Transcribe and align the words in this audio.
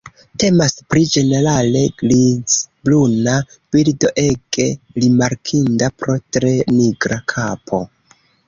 Temas 0.43 0.71
pri 0.93 1.03
ĝenerale 1.15 1.83
grizbruna 2.03 3.35
birdo 3.75 4.13
ege 4.25 4.67
rimarkinda 5.05 5.91
pro 6.01 6.17
tre 6.39 6.59
nigra 6.81 7.23
kapo. 7.37 7.83